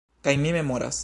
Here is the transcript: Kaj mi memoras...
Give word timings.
Kaj 0.21 0.37
mi 0.45 0.53
memoras... 0.57 0.99